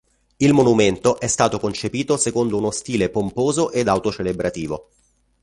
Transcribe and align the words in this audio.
Il 0.37 0.51
monumento 0.55 1.19
è 1.19 1.27
stato 1.27 1.59
concepito 1.59 2.17
secondo 2.17 2.57
uno 2.57 2.71
stile 2.71 3.11
pomposo 3.11 3.69
ed 3.69 3.87
auto-celebrativo. 3.87 4.89